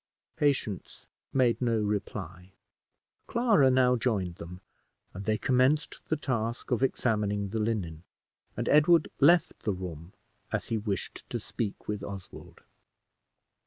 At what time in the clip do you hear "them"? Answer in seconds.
4.37-4.59